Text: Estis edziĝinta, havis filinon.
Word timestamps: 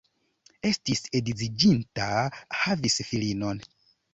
Estis 0.69 1.03
edziĝinta, 1.19 2.07
havis 2.63 2.99
filinon. 3.11 3.63